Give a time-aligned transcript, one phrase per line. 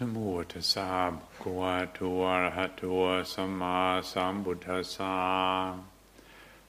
[0.00, 0.18] นโม
[0.52, 2.82] ตัสสะภะคะวะโตอะระหะโต
[3.32, 3.78] สัมมา
[4.12, 5.16] สัมพุทธัสสะ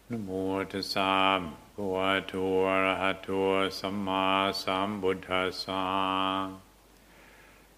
[0.09, 0.29] นโม
[0.71, 1.45] ตัสสะภะ
[1.75, 2.33] คะวะโต
[2.67, 3.29] อะระหะโต
[3.79, 4.25] สัมมา
[4.63, 5.83] สัมพุทธัสสะ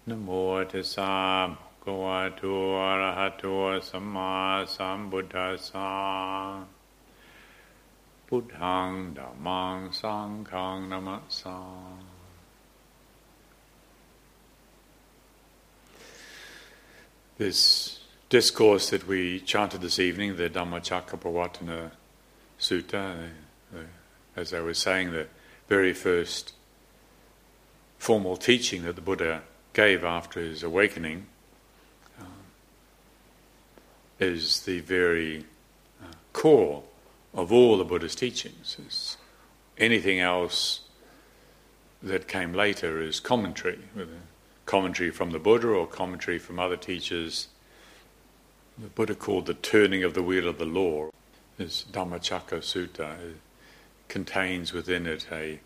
[0.08, 0.28] นโม
[0.70, 1.14] ตัสสะ
[1.48, 2.42] ภะคะวะโต
[2.82, 3.44] อะระหะโต
[3.88, 4.32] สัมมา
[4.74, 5.90] สัมพุทธัสสะ
[8.26, 11.58] พุทธังธัมมังสังฆังนะมัสสา
[17.40, 21.90] This discourse that we chanted this evening, the Dhammacakkappavattana
[22.60, 23.30] Sutta,
[23.74, 23.78] uh,
[24.36, 25.26] as I was saying, the
[25.66, 26.52] very first
[27.96, 29.40] formal teaching that the Buddha
[29.72, 31.28] gave after his awakening,
[32.20, 32.24] uh,
[34.18, 35.46] is the very
[36.02, 36.82] uh, core
[37.32, 38.76] of all the Buddha's teachings.
[38.84, 39.16] It's
[39.78, 40.80] anything else
[42.02, 43.78] that came later is commentary,
[44.70, 47.48] commentary from the Buddha or commentary from other teachers.
[48.78, 51.10] The Buddha called the turning of the wheel of the law.
[51.56, 53.36] This Dhammacakka Sutta it
[54.06, 55.58] contains within it a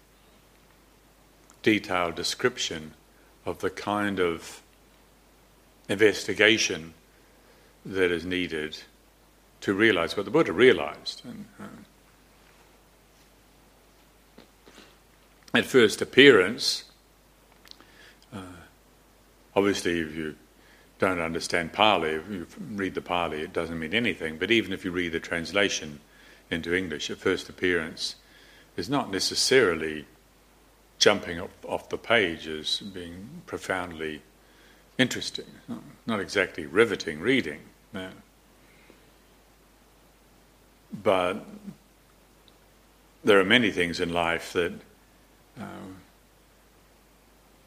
[1.62, 2.94] detailed description
[3.44, 4.62] of the kind of
[5.91, 6.94] investigation
[7.84, 8.78] that is needed
[9.61, 11.20] to realize what the Buddha realized.
[11.27, 11.66] And, uh,
[15.52, 16.94] at first appearance, uh,
[19.56, 20.36] Obviously, if you
[20.98, 24.38] don't understand Pali, if you read the Pali, it doesn't mean anything.
[24.38, 26.00] But even if you read the translation
[26.50, 28.16] into English, at first appearance
[28.77, 30.06] is not necessarily
[30.98, 34.22] jumping off, off the page as being profoundly
[34.98, 35.46] interesting,
[36.06, 37.61] not exactly riveting reading.
[37.92, 38.11] No.
[41.02, 41.44] But
[43.24, 44.72] there are many things in life that
[45.61, 45.89] uh,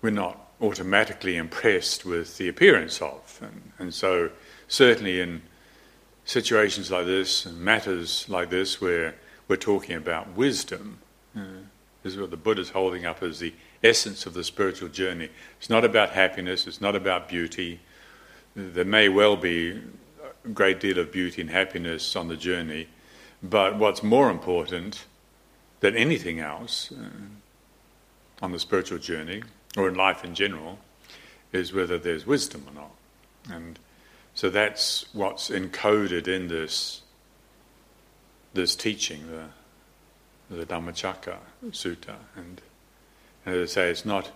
[0.01, 3.39] we're not automatically impressed with the appearance of.
[3.41, 4.31] And, and so,
[4.67, 5.41] certainly in
[6.25, 9.15] situations like this, and matters like this, where
[9.47, 10.99] we're talking about wisdom,
[11.35, 11.41] uh,
[12.03, 13.53] this is what the Buddha is holding up as the
[13.83, 15.29] essence of the spiritual journey.
[15.59, 17.79] It's not about happiness, it's not about beauty.
[18.55, 19.81] There may well be
[20.43, 22.87] a great deal of beauty and happiness on the journey,
[23.43, 25.05] but what's more important
[25.79, 29.43] than anything else uh, on the spiritual journey
[29.77, 30.79] or in life in general,
[31.53, 32.91] is whether there's wisdom or not.
[33.49, 33.79] And
[34.33, 37.01] so that's what's encoded in this
[38.53, 39.45] this teaching, the
[40.49, 42.15] the Dhammacakka Sutta.
[42.35, 42.61] And,
[43.45, 44.31] and as I say, it's not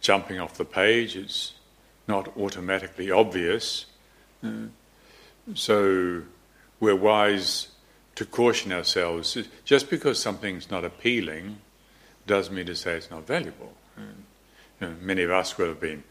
[0.00, 1.54] jumping off the page, it's
[2.06, 3.86] not automatically obvious.
[4.44, 4.66] Uh,
[5.54, 6.22] so
[6.80, 7.68] we're wise
[8.16, 9.38] to caution ourselves.
[9.64, 11.58] Just because something's not appealing
[12.26, 13.72] doesn't mean to say it's not valuable.
[14.82, 16.02] You know, many of us will have been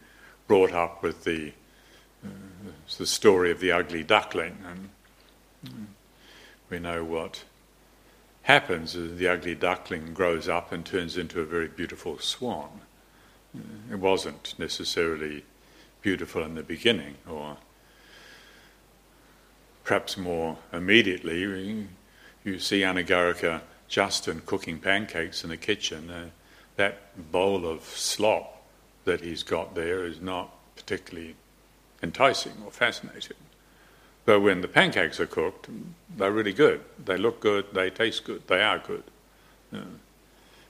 [0.46, 1.52] brought up with the,
[2.24, 2.28] uh,
[2.96, 4.88] the story of the ugly duckling, and
[5.66, 5.92] uh,
[6.70, 7.44] we know what
[8.44, 12.80] happens as the ugly duckling grows up and turns into a very beautiful swan.
[13.90, 15.44] It wasn't necessarily
[16.00, 17.58] beautiful in the beginning, or
[19.84, 21.86] perhaps more immediately,
[22.42, 26.08] you see Anagarika Justin cooking pancakes in the kitchen.
[26.08, 26.30] Uh,
[26.76, 28.61] that bowl of slop
[29.04, 31.36] that he's got there is not particularly
[32.02, 33.36] enticing or fascinating.
[34.24, 35.68] But when the pancakes are cooked,
[36.16, 36.80] they're really good.
[37.04, 39.04] They look good, they taste good, they are good.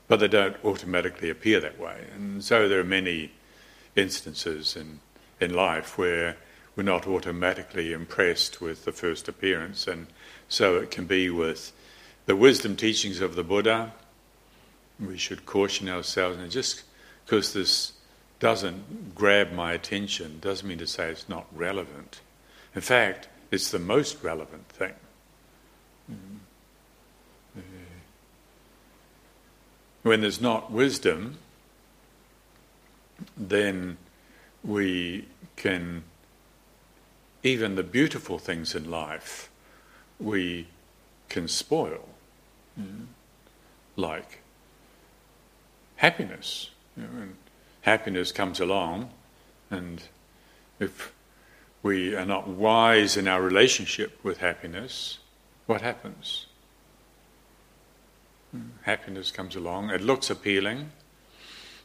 [0.08, 2.06] But they don't automatically appear that way.
[2.14, 3.32] And so there are many
[3.94, 5.00] instances in,
[5.40, 6.36] in life where
[6.76, 9.86] we're not automatically impressed with the first appearance.
[9.86, 10.06] And
[10.48, 11.72] so it can be with
[12.26, 13.92] the wisdom teachings of the Buddha.
[14.98, 16.84] We should caution ourselves, and just
[17.24, 17.92] because this
[18.42, 22.20] doesn't grab my attention doesn't mean to say it's not relevant.
[22.74, 24.94] In fact, it's the most relevant thing.
[26.10, 27.60] Mm-hmm.
[30.02, 31.38] When there's not wisdom,
[33.36, 33.96] then
[34.64, 36.02] we can,
[37.44, 39.52] even the beautiful things in life,
[40.18, 40.66] we
[41.28, 42.08] can spoil.
[42.76, 43.04] Mm-hmm.
[43.94, 44.40] Like
[45.94, 46.70] happiness.
[46.96, 47.28] You know,
[47.82, 49.10] happiness comes along,
[49.70, 50.02] and
[50.80, 51.12] if
[51.82, 55.18] we are not wise in our relationship with happiness,
[55.66, 56.46] what happens?
[58.52, 60.90] Hmm, happiness comes along, it looks appealing,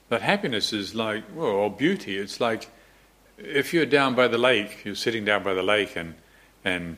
[0.09, 2.69] but happiness is like, well, or beauty, it's like
[3.38, 6.15] if you're down by the lake, you're sitting down by the lake, and,
[6.63, 6.97] and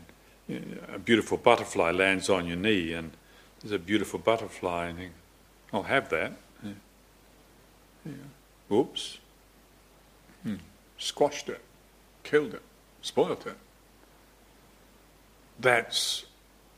[0.94, 3.12] a beautiful butterfly lands on your knee, and
[3.62, 5.16] there's a beautiful butterfly, and you think,
[5.72, 6.34] I'll have that.
[6.64, 6.72] Yeah.
[8.06, 8.14] Yeah.
[8.72, 9.18] Oops.
[10.44, 10.56] Hmm.
[10.98, 11.62] squashed it,
[12.24, 12.62] killed it,
[13.02, 13.58] spoilt it.
[15.60, 16.26] That's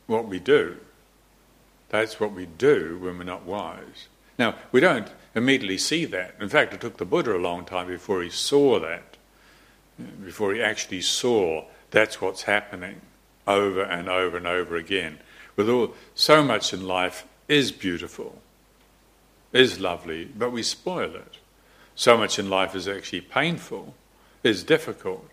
[0.06, 0.78] what we do.
[1.90, 4.08] That's what we do when we're not wise.
[4.38, 6.34] Now, we don't immediately see that.
[6.40, 9.16] In fact, it took the Buddha a long time before he saw that,
[10.24, 13.02] before he actually saw that's what's happening
[13.46, 15.18] over and over and over again.
[15.54, 18.40] With all, so much in life is beautiful,
[19.52, 21.38] is lovely, but we spoil it.
[21.94, 23.94] So much in life is actually painful,
[24.42, 25.28] is difficult,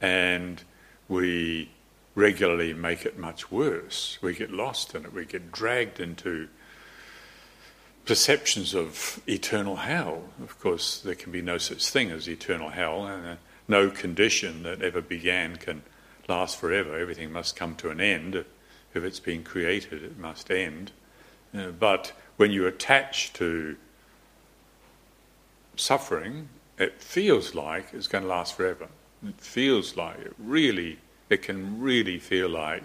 [0.00, 0.62] and
[1.08, 1.70] we
[2.14, 4.18] regularly make it much worse.
[4.22, 6.48] We get lost in it, we get dragged into
[8.04, 10.24] perceptions of eternal hell.
[10.42, 13.36] Of course, there can be no such thing as eternal hell, and uh,
[13.68, 15.82] no condition that ever began can
[16.28, 16.98] last forever.
[16.98, 18.34] Everything must come to an end.
[18.34, 20.92] If it's been created, it must end.
[21.56, 23.76] Uh, but when you attach to
[25.76, 26.48] suffering,
[26.78, 28.88] it feels like it's going to last forever.
[29.26, 30.98] It feels like it really,
[31.30, 32.82] it can really feel like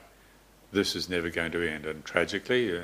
[0.72, 1.86] this is never going to end.
[1.86, 2.84] And tragically, uh,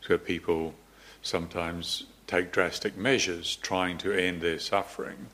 [0.00, 0.74] so people
[1.22, 5.26] sometimes take drastic measures trying to end their suffering.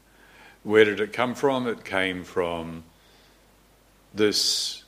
[0.62, 1.66] Where did it come from?
[1.66, 2.84] It came from
[4.14, 4.84] this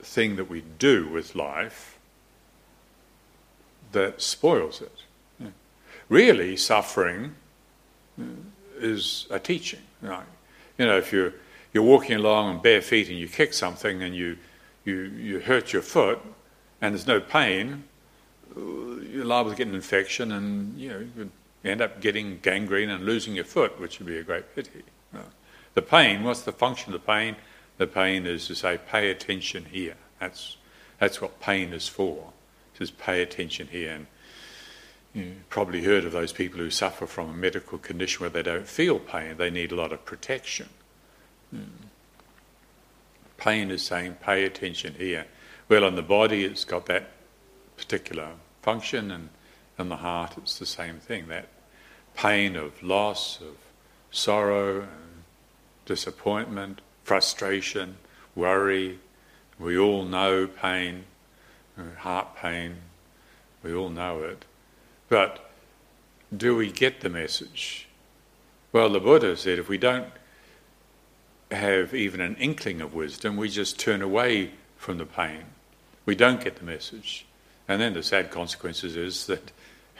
[0.00, 1.98] thing that we do with life
[3.92, 5.52] that spoils it.
[6.08, 7.36] Really, suffering
[8.78, 9.80] is a teaching.
[10.02, 10.26] Right?
[10.78, 11.34] You know, if you're
[11.72, 14.36] you're walking along on bare feet and you kick something and you
[14.84, 16.20] you you hurt your foot
[16.80, 17.84] and there's no pain,
[18.56, 21.30] you're liable to get an infection and you know you
[21.64, 24.82] end up getting gangrene and losing your foot, which would be a great pity.
[25.74, 27.36] The pain, what's the function of the pain?
[27.78, 29.96] The pain is to say, pay attention here.
[30.18, 30.56] That's
[30.98, 32.32] that's what pain is for.
[32.76, 33.92] Just pay attention here.
[33.92, 34.06] And
[35.14, 38.66] you've probably heard of those people who suffer from a medical condition where they don't
[38.66, 39.36] feel pain.
[39.36, 40.68] They need a lot of protection.
[41.50, 41.64] Hmm.
[43.36, 45.26] Pain is saying, pay attention here.
[45.68, 47.10] Well, in the body, it's got that
[47.76, 48.30] particular
[48.62, 49.30] function, and
[49.78, 51.48] in the heart, it's the same thing that
[52.14, 53.56] pain of loss, of
[54.10, 54.86] sorrow,
[55.86, 57.96] disappointment, frustration,
[58.34, 58.98] worry.
[59.58, 61.04] We all know pain,
[61.98, 62.76] heart pain,
[63.62, 64.44] we all know it.
[65.10, 65.50] But
[66.34, 67.88] do we get the message?
[68.72, 70.06] Well, the Buddha said if we don't
[71.50, 75.42] have even an inkling of wisdom, we just turn away from the pain.
[76.06, 77.26] We don't get the message.
[77.68, 79.50] And then the sad consequences is that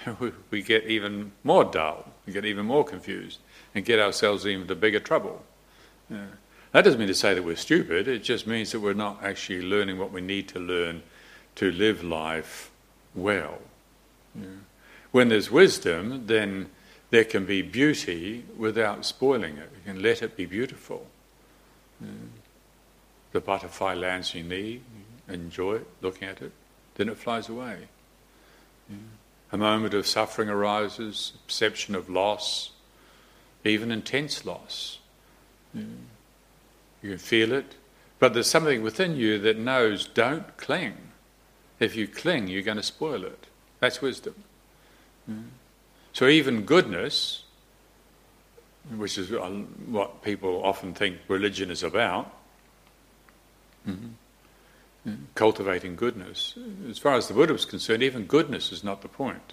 [0.51, 3.41] we get even more dull, we get even more confused,
[3.75, 5.45] and get ourselves into bigger trouble.
[6.09, 6.27] Yeah.
[6.71, 9.63] That doesn't mean to say that we're stupid, it just means that we're not actually
[9.63, 11.03] learning what we need to learn
[11.57, 12.71] to live life
[13.13, 13.59] well.
[14.41, 14.47] Yeah.
[15.13, 16.71] When there's wisdom, then
[17.11, 19.71] there can be beauty without spoiling it.
[19.75, 21.07] You can let it be beautiful.
[22.01, 22.09] Yeah.
[23.33, 24.81] The butterfly lands in your knee,
[25.29, 26.53] enjoy it, looking at it
[27.01, 27.79] then it flies away.
[28.91, 28.97] Yeah.
[29.53, 32.73] A moment of suffering arises, perception of loss,
[33.65, 34.99] even intense loss.
[35.73, 35.85] Yeah.
[37.03, 37.75] You can feel it,
[38.19, 40.95] but there's something within you that knows don't cling.
[41.79, 43.47] If you cling, you're going to spoil it.
[43.81, 44.35] That's wisdom.
[46.13, 47.45] So even goodness,
[48.97, 49.31] which is
[49.87, 52.35] what people often think religion is about,
[55.35, 56.55] cultivating goodness.
[56.89, 59.53] As far as the Buddha was concerned, even goodness is not the point.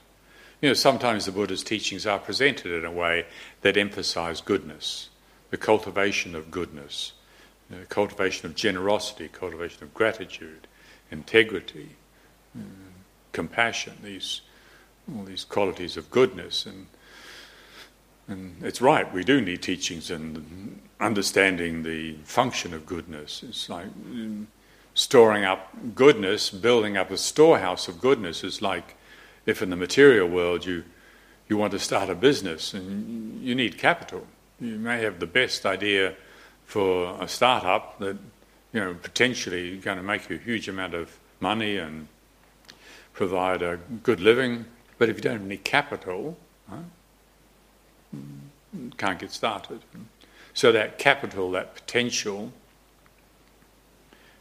[0.62, 3.28] You know, sometimes the Buddha's teachings are presented in a way
[3.62, 5.10] that emphasize goodness,
[5.52, 7.14] the cultivation of goodness,
[7.70, 10.68] the cultivation of generosity, cultivation of gratitude,
[11.12, 11.90] integrity,
[12.58, 12.64] uh,
[13.34, 14.42] compassion, these
[15.16, 16.88] all these qualities of goodness and
[18.30, 23.42] and it's right, we do need teachings and understanding the function of goodness.
[23.42, 24.48] It's like um,
[24.94, 28.96] storing up goodness, building up a storehouse of goodness is like
[29.46, 30.84] if in the material world you
[31.48, 34.28] you want to start a business and you need capital.
[34.60, 36.16] You may have the best idea
[36.66, 38.18] for a startup that
[38.74, 42.10] you know potentially going to make you a huge amount of money and
[43.14, 44.66] provide a good living,
[44.98, 46.38] but if you don't have any capital,
[46.70, 46.78] huh,
[48.16, 49.82] mm, can't get started.
[50.54, 52.52] So that capital, that potential,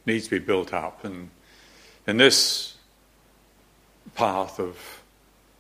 [0.07, 1.05] needs to be built up.
[1.05, 1.31] And
[2.07, 2.77] in this
[4.15, 5.03] path of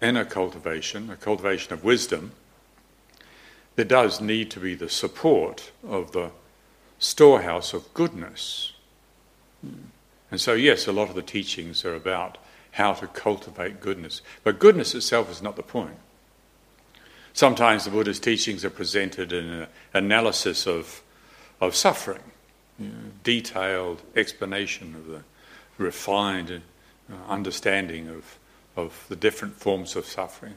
[0.00, 2.32] inner cultivation, a cultivation of wisdom,
[3.74, 6.30] there does need to be the support of the
[6.98, 8.72] storehouse of goodness.
[10.30, 12.38] And so, yes, a lot of the teachings are about
[12.76, 14.22] how to cultivate goodness.
[14.44, 15.98] But goodness itself is not the point.
[17.32, 21.02] Sometimes the Buddha's teachings are presented in an analysis of
[21.60, 22.22] of suffering,
[22.78, 25.22] you know, detailed explanation of the
[25.78, 28.38] refined uh, understanding of,
[28.76, 30.54] of the different forms of suffering.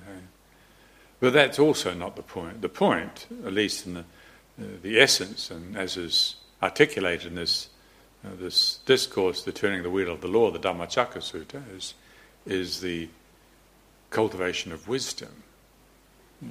[1.19, 2.61] But that's also not the point.
[2.61, 7.69] The point, at least in the, uh, the essence, and as is articulated in this,
[8.25, 11.93] uh, this discourse, The Turning of the Wheel of the Law, the Dhammacakka Sutta, is,
[12.49, 13.09] is the
[14.09, 15.43] cultivation of wisdom.
[16.41, 16.49] You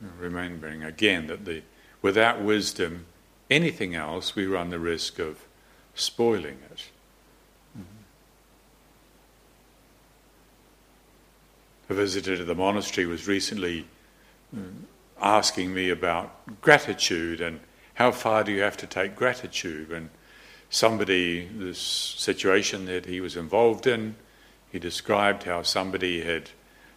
[0.00, 1.62] know, remembering again that the,
[2.02, 3.06] without wisdom,
[3.50, 5.46] anything else, we run the risk of
[5.94, 6.84] spoiling it.
[11.88, 13.84] A visitor to the monastery was recently
[14.56, 14.60] uh,
[15.20, 17.58] asking me about gratitude and
[17.94, 19.90] how far do you have to take gratitude?
[19.90, 20.08] And
[20.70, 24.14] somebody, this situation that he was involved in,
[24.70, 26.50] he described how somebody had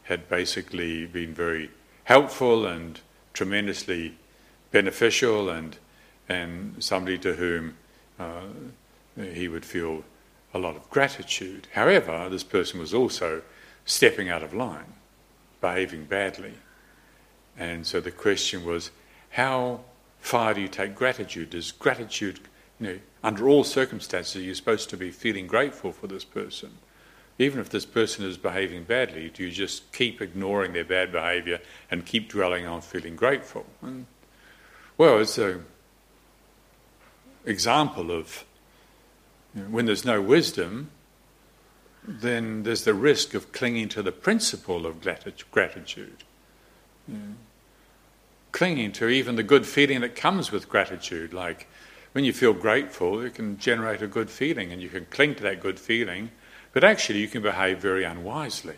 [0.04, 1.72] had basically been very
[2.04, 3.00] helpful and
[3.34, 4.18] tremendously
[4.72, 5.78] beneficial, and
[6.30, 7.76] and somebody to whom
[8.20, 8.42] uh,
[9.16, 10.04] he would feel
[10.54, 11.68] a lot of gratitude.
[11.74, 13.42] However, this person was also
[13.86, 14.94] stepping out of line,
[15.62, 16.54] behaving badly,
[17.58, 18.92] and so the question was,
[19.32, 19.82] how
[20.20, 21.50] far do you take gratitude?
[21.52, 22.40] Does gratitude,
[22.80, 26.72] you know, under all circumstances, you're supposed to be feeling grateful for this person?
[27.40, 31.60] Even if this person is behaving badly, do you just keep ignoring their bad behavior
[31.90, 33.66] and keep dwelling on feeling grateful?
[33.82, 34.06] And,
[34.98, 35.66] well, it's an
[37.46, 38.46] example of
[39.56, 40.92] you know, when there's no wisdom,
[42.06, 45.02] then there's the risk of clinging to the principle of
[45.52, 46.24] gratitude.
[47.08, 47.36] You
[48.52, 51.68] clinging to even the good feeling that comes with gratitude, like
[52.14, 55.44] when you feel grateful, it can generate a good feeling, and you can cling to
[55.44, 56.30] that good feeling
[56.74, 58.76] but actually, you can behave very unwisely.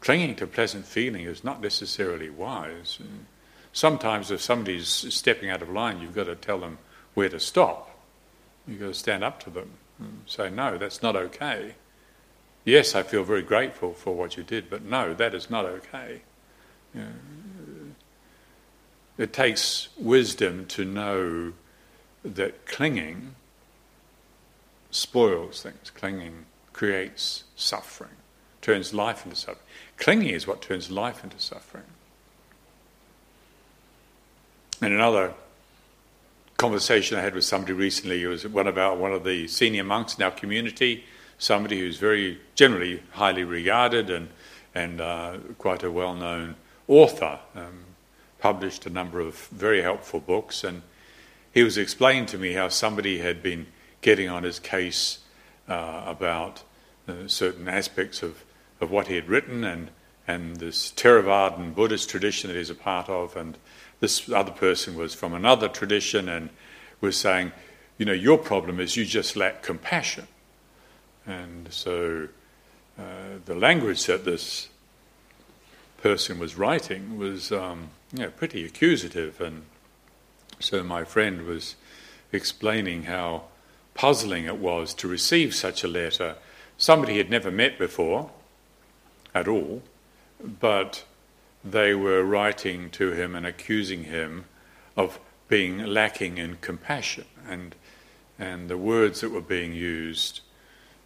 [0.00, 2.98] Clinging to pleasant feeling is not necessarily wise.
[3.72, 6.78] Sometimes, if somebody's stepping out of line, you've got to tell them
[7.14, 7.98] where to stop.
[8.68, 9.70] You've got to stand up to them
[10.26, 11.74] say, No, that's not okay.
[12.64, 16.22] Yes, I feel very grateful for what you did, but no, that is not okay.
[19.18, 21.52] It takes wisdom to know
[22.24, 23.36] that clinging
[24.96, 25.90] spoils things.
[25.90, 28.16] Clinging creates suffering,
[28.62, 29.58] turns life into suffering.
[29.96, 31.84] Clinging is what turns life into suffering.
[34.82, 35.32] In another
[36.56, 39.84] conversation I had with somebody recently, it was one of our one of the senior
[39.84, 41.04] monks in our community,
[41.38, 44.28] somebody who's very generally highly regarded and
[44.74, 46.54] and uh, quite a well-known
[46.86, 47.84] author, um,
[48.38, 50.82] published a number of very helpful books, and
[51.54, 53.66] he was explaining to me how somebody had been
[54.06, 55.18] getting on his case
[55.68, 56.62] uh, about
[57.08, 58.44] uh, certain aspects of,
[58.80, 59.90] of what he had written and,
[60.28, 63.34] and this Theravadan Buddhist tradition that he's a part of.
[63.34, 63.58] And
[63.98, 66.50] this other person was from another tradition and
[67.00, 67.50] was saying,
[67.98, 70.28] you know, your problem is you just lack compassion.
[71.26, 72.28] And so
[72.96, 74.68] uh, the language that this
[76.00, 77.90] person was writing was um,
[78.36, 79.40] pretty accusative.
[79.40, 79.64] And
[80.60, 81.74] so my friend was
[82.30, 83.46] explaining how
[83.96, 86.36] puzzling it was to receive such a letter.
[86.76, 88.30] Somebody he had never met before
[89.34, 89.82] at all,
[90.40, 91.04] but
[91.64, 94.44] they were writing to him and accusing him
[94.96, 97.24] of being lacking in compassion.
[97.48, 97.74] And,
[98.38, 100.40] and the words that were being used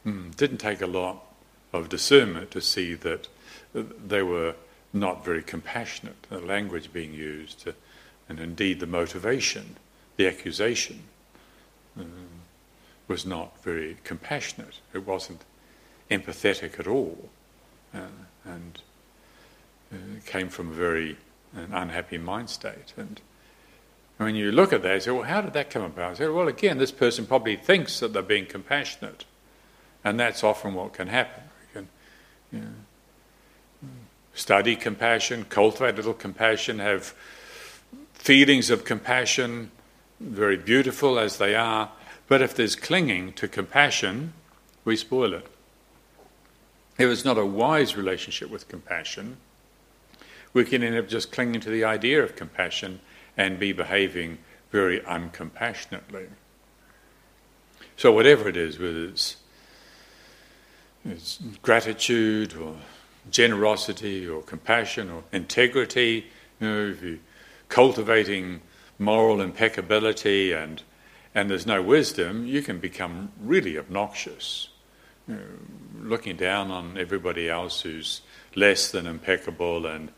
[0.04, 1.24] mm, didn't take a lot
[1.72, 3.28] of discernment to see that
[3.72, 4.54] they were
[4.92, 7.68] not very compassionate, the language being used,
[8.28, 9.76] and indeed the motivation,
[10.16, 11.04] the accusation.
[11.98, 12.39] Um,
[13.10, 14.78] was not very compassionate.
[14.94, 15.44] It wasn't
[16.12, 17.28] empathetic at all,
[17.92, 18.02] uh,
[18.44, 18.80] and
[19.92, 21.16] uh, came from a very
[21.72, 22.94] unhappy mind state.
[22.96, 23.20] And
[24.18, 26.12] when you look at that, you say, well, how did that come about?
[26.12, 29.24] I say, well, again, this person probably thinks that they're being compassionate,
[30.04, 31.42] and that's often what can happen.
[31.60, 31.88] We can
[32.52, 33.88] you know,
[34.34, 37.12] study compassion, cultivate a little compassion, have
[38.12, 39.72] feelings of compassion,
[40.20, 41.90] very beautiful as they are,
[42.30, 44.32] but if there's clinging to compassion,
[44.84, 45.48] we spoil it.
[46.96, 49.38] If it's not a wise relationship with compassion,
[50.52, 53.00] we can end up just clinging to the idea of compassion
[53.36, 54.38] and be behaving
[54.70, 56.28] very uncompassionately.
[57.96, 59.36] So, whatever it is, whether it's,
[61.04, 62.76] it's gratitude or
[63.32, 66.26] generosity or compassion or integrity,
[66.60, 67.18] you know, if you're
[67.68, 68.60] cultivating
[69.00, 70.84] moral impeccability and
[71.34, 74.68] and there's no wisdom, you can become really obnoxious,
[75.28, 75.40] you know,
[76.02, 78.22] looking down on everybody else who's
[78.54, 80.10] less than impeccable and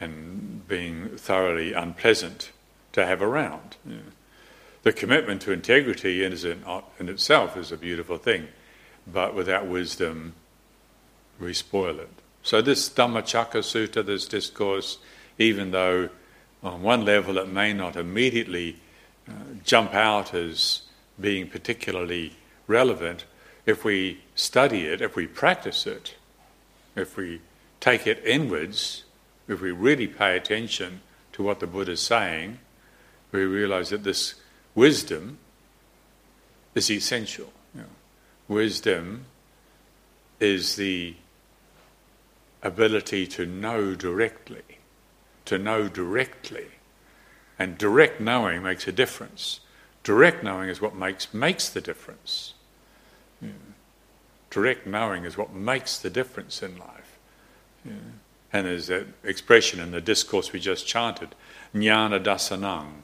[0.00, 2.50] and being thoroughly unpleasant
[2.92, 3.76] to have around.
[3.86, 4.02] You know.
[4.82, 6.32] The commitment to integrity in,
[6.98, 8.48] in itself is a beautiful thing,
[9.06, 10.34] but without wisdom,
[11.38, 12.10] we spoil it.
[12.42, 14.98] So, this Dhammacakka Sutta, this discourse,
[15.38, 16.08] even though
[16.64, 18.80] on one level it may not immediately
[19.28, 19.32] uh,
[19.64, 20.82] jump out as
[21.20, 22.34] being particularly
[22.66, 23.24] relevant,
[23.66, 26.16] if we study it, if we practice it,
[26.96, 27.40] if we
[27.80, 29.04] take it inwards,
[29.48, 31.00] if we really pay attention
[31.32, 32.58] to what the Buddha is saying,
[33.30, 34.34] we realize that this
[34.74, 35.38] wisdom
[36.74, 37.52] is essential.
[37.74, 37.86] You know,
[38.48, 39.26] wisdom
[40.40, 41.14] is the
[42.62, 44.78] ability to know directly,
[45.46, 46.66] to know directly.
[47.58, 49.60] And direct knowing makes a difference.
[50.02, 52.54] Direct knowing is what makes, makes the difference.
[53.40, 53.50] Yeah.
[54.50, 57.18] Direct knowing is what makes the difference in life.
[57.84, 57.92] Yeah.
[58.52, 61.34] And there's that expression in the discourse we just chanted,
[61.74, 63.02] jnana dasanang,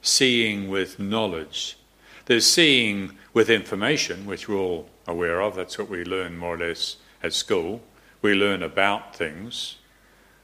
[0.00, 1.76] seeing with knowledge.
[2.24, 6.58] There's seeing with information, which we're all aware of, that's what we learn more or
[6.58, 7.82] less at school.
[8.22, 9.76] We learn about things,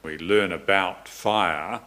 [0.03, 1.81] we learn about fire,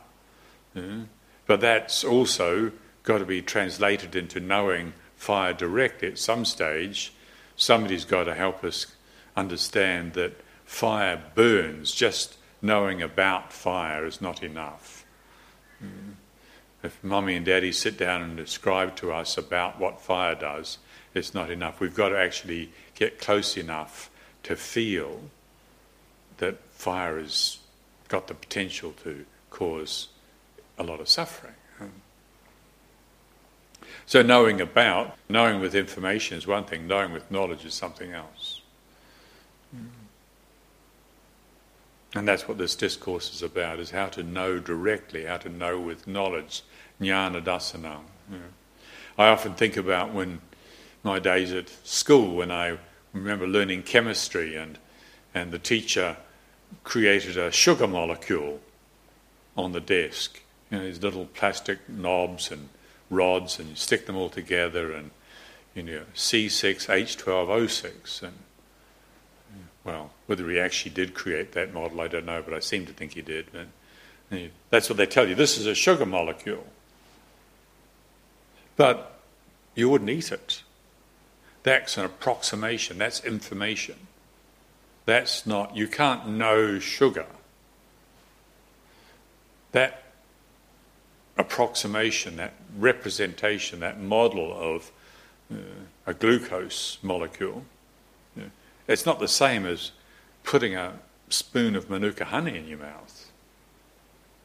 [0.74, 1.04] yeah.
[1.46, 2.72] But that's also
[3.04, 7.14] got to be translated into knowing fire directly at some stage.
[7.56, 8.88] Somebody's got to help us
[9.36, 11.92] understand that fire burns.
[11.92, 15.06] Just knowing about fire is not enough.
[16.84, 20.80] If mummy and daddy sit down and describe to us about what fire does,
[21.14, 21.80] it's not enough.
[21.80, 24.10] We've got to actually get close enough
[24.44, 25.22] to feel
[26.38, 27.58] that fire has
[28.08, 30.10] got the potential to cause
[30.78, 31.54] a lot of suffering.
[34.08, 38.62] So, knowing about, knowing with information is one thing, knowing with knowledge is something else.
[42.14, 45.80] And that's what this discourse is about, is how to know directly, how to know
[45.80, 46.64] with knowledge,
[47.02, 48.02] jnana know.
[49.18, 50.40] I often think about when
[51.04, 52.78] my days at school, when I
[53.12, 54.78] remember learning chemistry and,
[55.34, 56.18] and the teacher
[56.84, 58.62] created a sugar molecule
[59.58, 60.42] on the desk.
[60.72, 62.70] You know, these little plastic knobs and
[63.10, 65.12] rods and you stick them all together and
[65.76, 68.34] you know C6H12O6 and
[69.84, 72.94] well whether he actually did create that model I don't know but I seem to
[72.94, 73.70] think he did and,
[74.32, 75.36] and that's what they tell you.
[75.36, 76.66] This is a sugar molecule.
[78.76, 79.20] But
[79.76, 80.64] you wouldn't eat it.
[81.64, 82.98] That's an approximation.
[82.98, 84.08] That's information.
[85.06, 87.28] That's not you can't know sugar.
[89.72, 90.05] That
[91.38, 94.92] approximation, that representation, that model of
[95.52, 95.58] uh,
[96.08, 97.64] a glucose molecule.
[98.36, 98.50] You know,
[98.88, 99.92] it's not the same as
[100.44, 103.32] putting a spoon of manuka honey in your mouth.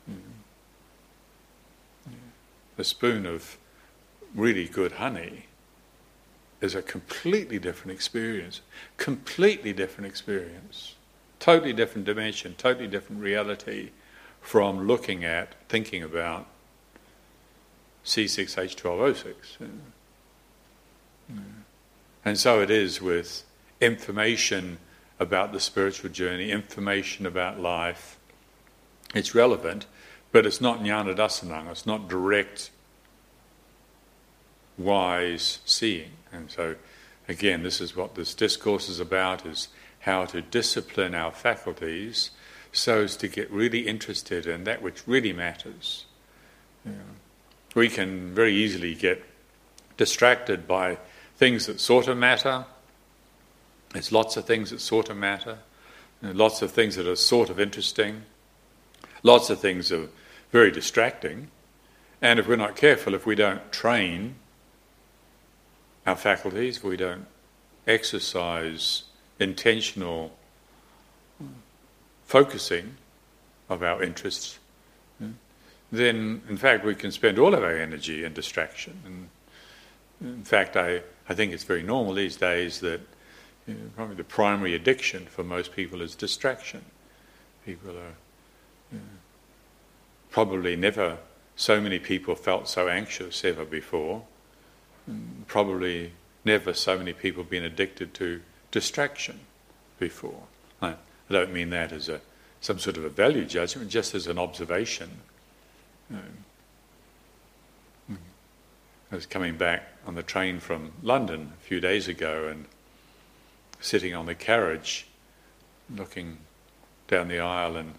[0.09, 0.15] You.
[2.79, 3.59] A spoon of
[4.35, 5.45] really good honey
[6.61, 8.63] is a completely different experience.
[8.97, 10.95] Completely different experience.
[11.39, 13.91] Totally different dimension, totally different reality
[14.41, 16.47] from looking at, thinking about
[18.05, 19.35] C6H12O6.
[22.25, 23.45] And so it is with
[23.81, 24.79] information
[25.19, 28.19] about the spiritual journey, information about life.
[29.15, 29.87] It's relevant,
[30.33, 32.71] but it's not jnana dasanang, it's not direct,
[34.79, 36.13] wise seeing.
[36.33, 36.77] And so,
[37.29, 39.69] again, this is what this discourse is about, is
[40.01, 42.31] how to discipline our faculties
[42.73, 46.07] so as to get really interested in that which really matters.
[46.85, 46.93] Know
[47.75, 49.25] we can very easily get
[49.97, 50.99] distracted by
[51.37, 52.65] things that sort of matter.
[53.93, 55.59] There's lots of things that sort of matter,
[56.23, 58.23] lots of things that are sort of interesting,
[59.23, 60.09] lots of things are
[60.53, 61.49] very distracting.
[62.23, 64.37] And if we're not careful, if we don't train
[66.07, 67.27] our faculties, if we don't
[67.87, 69.05] exercise
[69.39, 70.37] intentional
[72.25, 72.95] focusing
[73.69, 74.60] of our interests,
[75.93, 79.01] then in fact we can spend all of our energy in distraction.
[79.05, 79.29] And
[80.21, 83.01] in fact, I, I think it's very normal these days that
[83.67, 86.85] you know, probably the primary addiction for most people is distraction.
[87.65, 88.15] People are
[88.93, 89.05] you know,
[90.31, 91.19] probably never
[91.57, 94.25] so many people felt so anxious ever before.
[95.47, 96.13] Probably
[96.45, 99.41] never so many people been addicted to distraction
[99.99, 100.45] before.
[100.81, 100.95] I,
[101.31, 102.21] don't mean that as a
[102.61, 105.21] some sort of a value judgment, just as an observation
[109.13, 112.67] I was coming back on the train from London a few days ago and
[113.81, 115.07] sitting on the carriage
[115.95, 116.39] looking
[117.09, 117.95] down the aisle and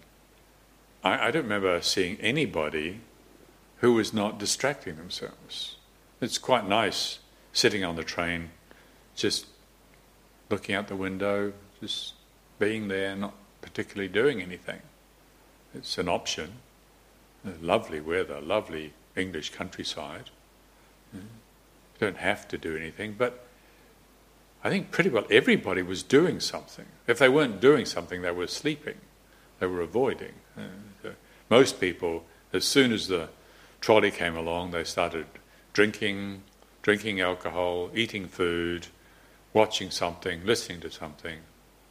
[1.04, 3.00] I, I don't remember seeing anybody
[3.78, 5.76] who was not distracting themselves.
[6.20, 7.18] It's quite nice
[7.52, 8.50] sitting on the train,
[9.14, 9.46] just
[10.48, 12.14] looking out the window, just
[12.58, 14.80] being there, not particularly doing anything.
[15.74, 16.52] It's an option.
[17.60, 20.30] Lovely weather, lovely English countryside.
[21.12, 21.20] You
[21.98, 23.44] don't have to do anything, but
[24.64, 26.86] I think pretty well everybody was doing something.
[27.06, 28.96] If they weren't doing something, they were sleeping,
[29.58, 30.34] they were avoiding.
[31.50, 33.28] most people, as soon as the
[33.80, 35.26] trolley came along, they started
[35.72, 36.42] drinking,
[36.82, 38.86] drinking alcohol, eating food,
[39.52, 41.40] watching something, listening to something,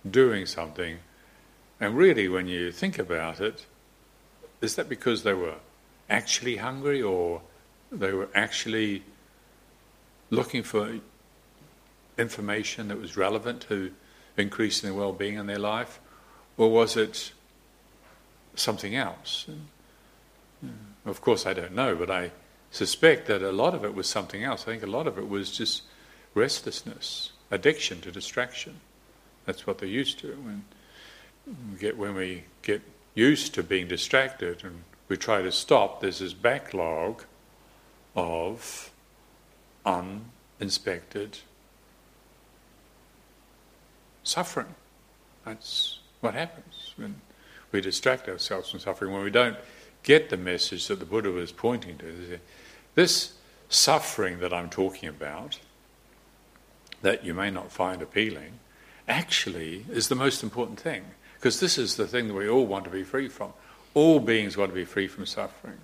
[0.09, 0.99] doing something.
[1.79, 3.65] And really, when you think about it,
[4.61, 5.55] is that because they were
[6.09, 7.41] actually hungry or
[7.91, 9.03] they were actually
[10.29, 10.99] looking for
[12.17, 13.91] information that was relevant to
[14.37, 15.99] increasing their well being in their life?
[16.57, 17.31] Or was it
[18.55, 19.45] something else?
[19.47, 19.67] And,
[21.05, 22.31] of course, I don't know, but I
[22.69, 24.63] suspect that a lot of it was something else.
[24.63, 25.83] I think a lot of it was just
[26.33, 28.79] restlessness, addiction to distraction.
[29.45, 30.27] That's what they're used to.
[30.27, 30.63] When
[31.71, 32.81] we get, when we get
[33.13, 37.23] used to being distracted and we try to stop, there's this backlog
[38.15, 38.91] of
[39.85, 41.39] uninspected
[44.23, 44.75] suffering.
[45.45, 47.15] That's what happens when
[47.71, 49.57] we distract ourselves from suffering, when we don't
[50.03, 52.39] get the message that the Buddha was pointing to.
[52.95, 53.33] This
[53.69, 55.59] suffering that I'm talking about,
[57.01, 58.59] that you may not find appealing,
[59.07, 61.03] actually is the most important thing.
[61.41, 63.51] Because this is the thing that we all want to be free from.
[63.95, 65.79] All beings want to be free from suffering.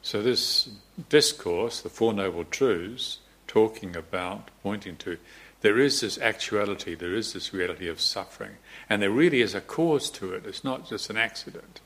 [0.00, 0.68] So, this
[1.08, 5.18] discourse, the Four Noble Truths, talking about, pointing to,
[5.62, 8.52] there is this actuality, there is this reality of suffering.
[8.88, 11.80] And there really is a cause to it, it's not just an accident.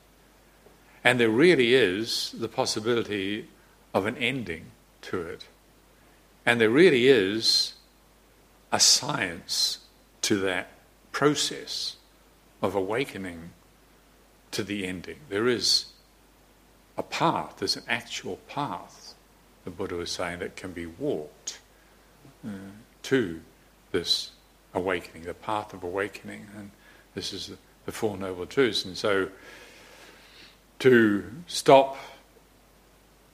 [1.03, 3.47] And there really is the possibility
[3.95, 4.65] of an ending
[5.01, 5.45] to it.
[6.45, 7.73] And there really is
[8.71, 9.79] a science
[10.21, 10.69] to that
[11.11, 11.95] process
[12.65, 13.51] of awakening
[14.51, 15.17] to the ending.
[15.29, 15.85] There is
[16.97, 19.13] a path, there's an actual path,
[19.63, 21.59] the Buddha was saying, that can be walked
[22.45, 22.51] uh,
[23.03, 23.41] to
[23.91, 24.31] this
[24.73, 26.47] awakening, the path of awakening.
[26.55, 26.71] And
[27.13, 28.85] this is the, the Four Noble Truths.
[28.85, 29.29] And so
[30.79, 31.97] to stop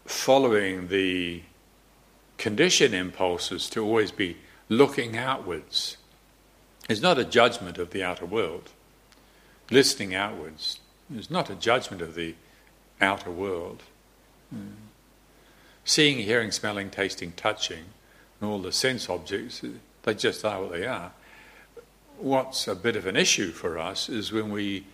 [0.05, 1.43] following the
[2.37, 4.37] condition impulses to always be
[4.69, 5.97] looking outwards
[6.89, 8.71] is not a judgment of the outer world.
[9.71, 10.79] Listening outwards
[11.15, 12.35] is not a judgment of the
[12.99, 13.83] outer world.
[14.53, 14.73] Mm.
[15.85, 17.85] Seeing, hearing, smelling, tasting, touching,
[18.39, 19.63] and all the sense objects,
[20.03, 21.13] they just are what they are.
[22.17, 24.85] What's a bit of an issue for us is when we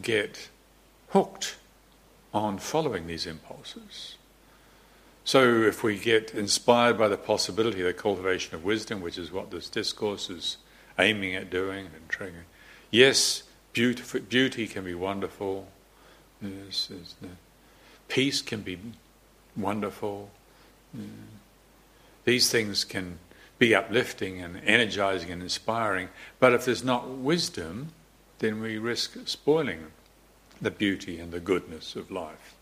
[0.00, 0.48] get
[1.08, 1.56] hooked
[2.34, 4.16] on following these impulses.
[5.24, 9.32] So, if we get inspired by the possibility of the cultivation of wisdom, which is
[9.32, 10.58] what this discourse is
[10.98, 12.44] aiming at doing and triggering,
[12.92, 13.42] yes,
[13.76, 15.68] beauty, beauty can be wonderful,
[16.40, 16.90] yes,
[18.08, 18.78] peace can be
[19.54, 20.30] wonderful.
[22.24, 23.18] These things can
[23.58, 26.08] be uplifting and energizing and inspiring,
[26.40, 27.88] but if there's not wisdom,
[28.38, 29.88] then we risk spoiling
[30.60, 32.54] the beauty and the goodness of life.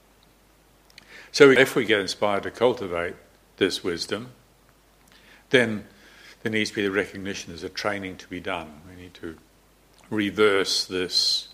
[1.30, 3.14] So, if we get inspired to cultivate
[3.58, 4.30] this wisdom,
[5.50, 5.86] then
[6.42, 8.80] there needs to be the recognition there's a training to be done.
[8.88, 9.36] We need to
[10.10, 11.48] reverse this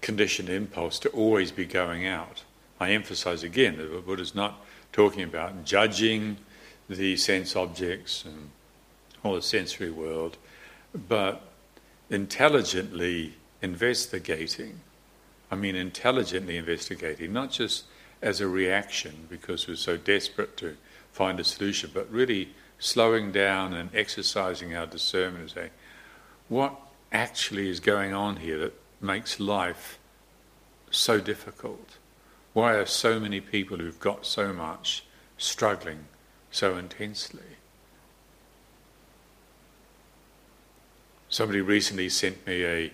[0.00, 2.44] conditioned impulse to always be going out.
[2.80, 6.38] I emphasize again that the Buddha is not talking about judging
[6.88, 8.50] the sense objects and
[9.22, 10.36] all the sensory world,
[10.94, 11.42] but
[12.10, 14.80] intelligently investigating
[15.52, 17.84] I mean, intelligently investigating, not just
[18.22, 20.78] as a reaction because we're so desperate to
[21.12, 25.70] find a solution, but really slowing down and exercising our discernment and saying,
[26.48, 26.74] what
[27.12, 29.98] actually is going on here that makes life
[30.90, 31.96] so difficult?
[32.52, 35.04] Why are so many people who've got so much
[35.38, 36.06] struggling
[36.50, 37.42] so intensely?
[41.28, 42.92] Somebody recently sent me a,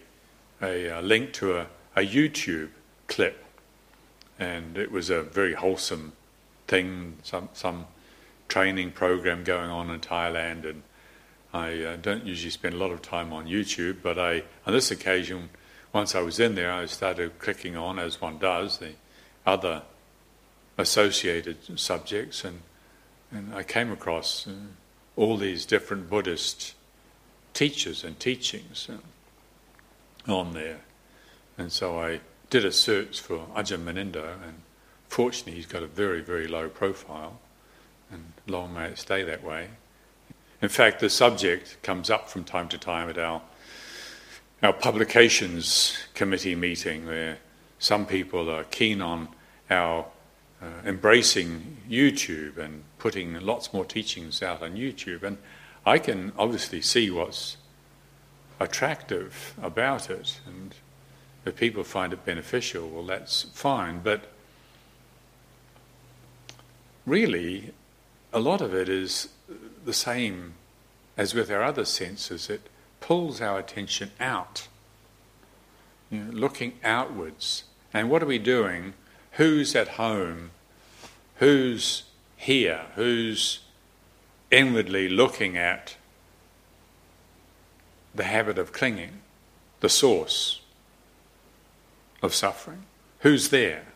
[0.63, 1.67] a, a link to a
[1.99, 2.71] a YouTube
[3.09, 3.45] clip,
[4.39, 6.13] and it was a very wholesome
[6.69, 7.87] thing, some some
[8.47, 10.83] training program going on in Thailand, and
[11.53, 14.91] I uh, don't usually spend a lot of time on YouTube, but I on this
[14.91, 15.49] occasion,
[15.93, 18.93] once I was in there, I started clicking on, as one does, the
[19.47, 19.83] other
[20.77, 22.61] associated subjects, and
[23.31, 24.53] and I came across uh,
[25.17, 26.75] all these different Buddhist
[27.55, 30.81] teachers and teachings uh, on there.
[31.57, 34.63] And so I did a search for Ajahn Munindo, and
[35.09, 37.41] fortunately, he's got a very, very low profile,
[38.11, 39.69] and long may it stay that way.
[40.61, 43.43] In fact, the subject comes up from time to time at our
[44.61, 47.39] our publications committee meeting, where
[47.79, 49.29] some people are keen on
[49.71, 50.05] our
[50.61, 55.39] uh, embracing YouTube and putting lots more teachings out on YouTube, and
[55.87, 57.57] I can obviously see what's
[58.59, 60.75] attractive about it, and
[61.45, 64.01] if people find it beneficial, well, that's fine.
[64.03, 64.23] But
[67.07, 67.73] really,
[68.33, 69.29] a lot of it is
[69.89, 70.53] the same
[71.17, 72.51] as with our other senses.
[72.51, 72.69] It
[73.01, 74.69] pulls our attention out,
[76.11, 77.65] you know, looking outwards.
[77.95, 78.93] And what are we doing?
[79.33, 80.51] Who's at home?
[81.37, 82.03] Who's
[82.37, 82.83] here?
[82.97, 83.61] Who's
[84.51, 85.97] inwardly looking at
[88.15, 89.23] the habit of clinging,
[89.81, 90.61] the source
[92.21, 92.83] of suffering?
[93.21, 93.87] Who's there?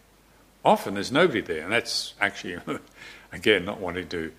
[0.65, 2.57] Often there's nobody there, and that's actually,
[3.33, 4.33] again, not wanting to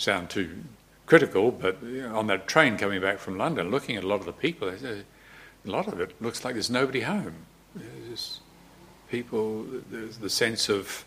[0.00, 0.64] sound too
[1.06, 1.76] critical, but
[2.12, 5.04] on that train coming back from London, looking at a lot of the people, a
[5.64, 7.34] lot of it looks like there's nobody home.
[7.74, 8.40] There's
[9.10, 11.04] people, there's the sense of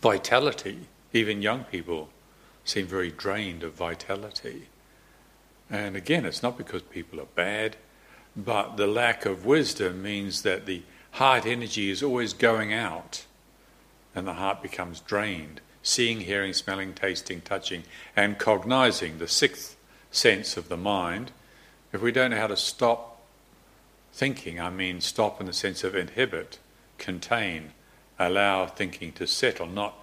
[0.00, 0.86] vitality.
[1.12, 2.08] Even young people
[2.64, 4.68] seem very drained of vitality.
[5.68, 7.76] And again, it's not because people are bad,
[8.36, 10.82] but the lack of wisdom means that the
[11.12, 13.24] heart energy is always going out
[14.14, 15.60] and the heart becomes drained.
[15.82, 19.76] Seeing, hearing, smelling, tasting, touching, and cognizing, the sixth
[20.10, 21.32] sense of the mind.
[21.92, 23.20] If we don't know how to stop
[24.12, 26.58] thinking, I mean stop in the sense of inhibit,
[26.98, 27.72] contain,
[28.18, 29.94] allow thinking to settle, not,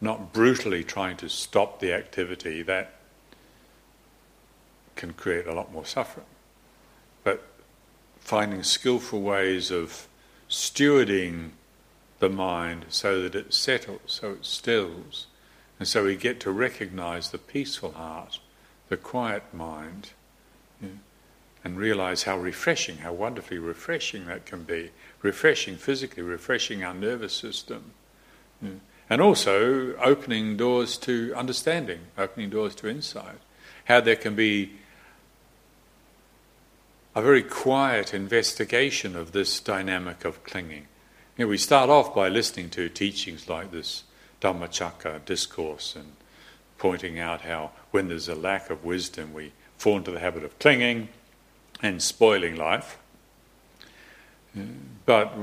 [0.00, 2.94] not brutally trying to stop the activity, that
[4.94, 6.26] can create a lot more suffering.
[7.22, 7.44] But
[8.20, 10.08] finding skillful ways of
[10.48, 11.50] stewarding
[12.18, 15.26] the mind so that it settles, so it stills,
[15.78, 18.38] and so we get to recognize the peaceful heart,
[18.88, 20.10] the quiet mind,
[21.64, 24.90] and realize how refreshing, how wonderfully refreshing that can be.
[25.20, 27.92] Refreshing physically, refreshing our nervous system.
[29.10, 33.38] And also opening doors to understanding, opening doors to insight.
[33.86, 34.72] How there can be
[37.14, 40.86] a very quiet investigation of this dynamic of clinging.
[41.36, 44.04] You know, we start off by listening to teachings like this
[44.40, 46.12] Dhammacakka discourse and
[46.78, 50.58] pointing out how when there's a lack of wisdom, we fall into the habit of
[50.58, 51.10] clinging
[51.82, 52.96] and spoiling life.
[55.04, 55.34] But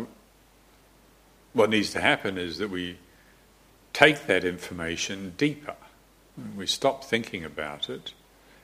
[1.54, 2.98] what needs to happen is that we
[3.94, 5.76] take that information deeper.
[6.56, 8.14] We stop thinking about it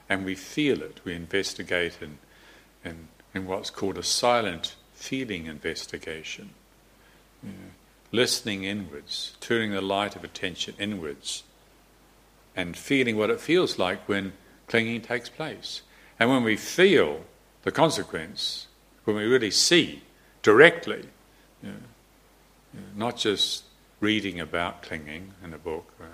[0.09, 1.01] and we feel it.
[1.05, 2.17] We investigate and
[2.83, 6.55] in, in what's called a silent feeling investigation.
[7.43, 7.51] Yeah.
[8.11, 11.43] Listening inwards, turning the light of attention inwards,
[12.55, 14.33] and feeling what it feels like when
[14.67, 15.81] clinging takes place.
[16.19, 17.21] And when we feel
[17.63, 18.67] the consequence,
[19.05, 20.03] when we really see
[20.41, 21.09] directly,
[21.63, 23.63] you know, not just
[23.99, 26.05] reading about clinging in a book, uh,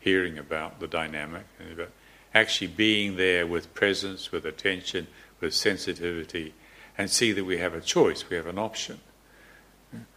[0.00, 1.44] hearing about the dynamic,
[1.76, 1.90] but
[2.34, 5.06] actually being there with presence, with attention,
[5.40, 6.54] with sensitivity
[6.98, 9.00] and see that we have a choice, we have an option.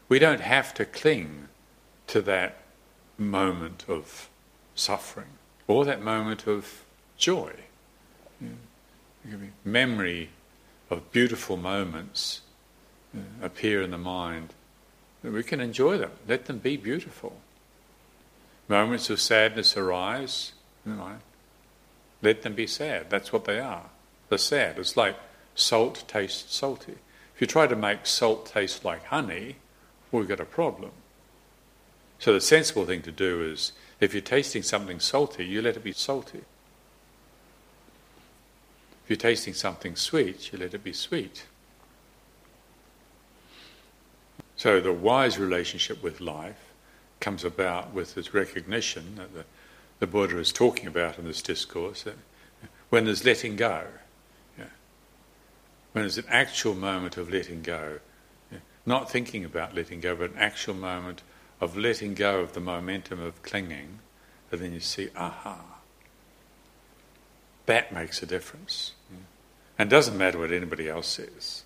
[0.09, 1.47] We don't have to cling
[2.07, 2.57] to that
[3.17, 4.29] moment of
[4.73, 6.83] suffering or that moment of
[7.15, 7.53] joy.
[9.63, 10.29] Memory
[10.89, 12.41] of beautiful moments
[13.15, 14.55] uh, appear in the mind.
[15.21, 17.39] We can enjoy them, let them be beautiful.
[18.67, 20.53] Moments of sadness arise,
[20.85, 21.21] in the mind.
[22.21, 23.09] let them be sad.
[23.09, 23.89] That's what they are.
[24.29, 24.79] They're sad.
[24.79, 25.17] It's like
[25.55, 26.95] salt tastes salty.
[27.35, 29.57] If you try to make salt taste like honey,
[30.11, 30.91] well, we've got a problem.
[32.19, 35.83] So the sensible thing to do is, if you're tasting something salty, you let it
[35.83, 36.41] be salty.
[39.03, 41.45] If you're tasting something sweet, you let it be sweet.
[44.55, 46.59] So the wise relationship with life
[47.19, 49.45] comes about with this recognition that the,
[49.99, 52.15] the Buddha is talking about in this discourse, that
[52.89, 53.85] when there's letting go
[55.91, 57.99] when there's an actual moment of letting go,
[58.85, 61.21] not thinking about letting go, but an actual moment
[61.61, 63.99] of letting go of the momentum of clinging,
[64.51, 65.59] and then you see, aha,
[67.65, 68.93] that makes a difference.
[69.77, 71.63] And it doesn't matter what anybody else says.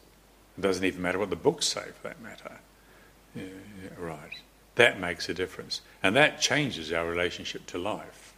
[0.57, 2.59] It doesn't even matter what the books say, for that matter.
[3.35, 3.45] Yeah,
[3.81, 4.41] yeah, right.
[4.75, 5.81] That makes a difference.
[6.01, 8.33] And that changes our relationship to life,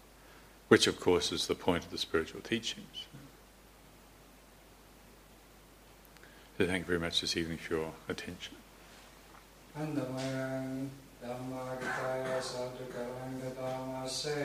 [0.68, 3.08] which, of course, is the point of the spiritual teachings.
[6.58, 8.56] So thank you very much this evening for your attention.
[9.76, 10.88] Andamayang
[11.20, 14.40] Dhammarikaya Sadhukarangatamasya Sadhukarangatamasya